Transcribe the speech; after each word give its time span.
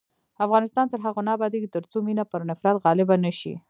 افغانستان 0.45 0.85
تر 0.91 0.99
هغو 1.05 1.21
نه 1.27 1.31
ابادیږي، 1.37 1.67
ترڅو 1.75 1.97
مینه 2.07 2.23
پر 2.31 2.41
نفرت 2.49 2.75
غالبه 2.83 3.15
نشي. 3.25 3.53